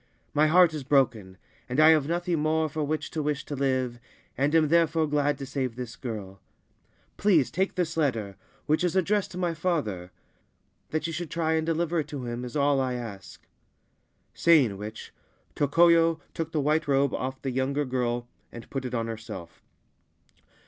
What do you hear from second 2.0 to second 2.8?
nothing more